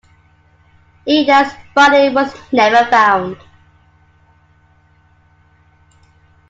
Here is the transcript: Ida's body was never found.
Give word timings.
Ida's 1.07 1.53
body 1.75 2.09
was 2.09 2.33
never 2.51 2.89
found. 2.89 3.37